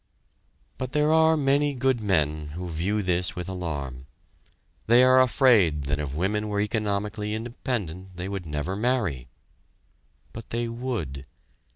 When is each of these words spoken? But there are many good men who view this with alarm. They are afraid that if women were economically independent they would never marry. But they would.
But 0.79 0.93
there 0.93 1.13
are 1.13 1.37
many 1.37 1.75
good 1.75 2.01
men 2.01 2.47
who 2.55 2.71
view 2.71 3.03
this 3.03 3.35
with 3.35 3.47
alarm. 3.47 4.07
They 4.87 5.03
are 5.03 5.21
afraid 5.21 5.83
that 5.83 5.99
if 5.99 6.15
women 6.15 6.47
were 6.49 6.59
economically 6.59 7.35
independent 7.35 8.15
they 8.15 8.27
would 8.27 8.47
never 8.47 8.75
marry. 8.75 9.27
But 10.33 10.49
they 10.49 10.67
would. 10.67 11.27